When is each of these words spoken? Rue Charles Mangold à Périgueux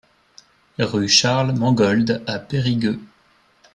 Rue 0.79 1.07
Charles 1.07 1.51
Mangold 1.55 2.23
à 2.25 2.39
Périgueux 2.39 2.99